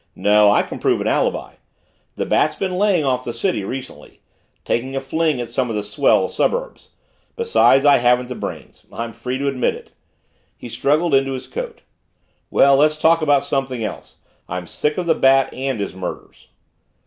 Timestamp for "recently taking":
3.63-4.95